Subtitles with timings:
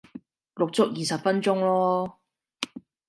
[0.55, 2.17] 錄足二十分鐘咯